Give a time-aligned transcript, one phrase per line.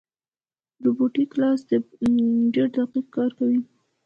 [0.81, 1.59] دا روبوټیک لاس
[2.53, 3.59] ډېر دقیق کار کوي.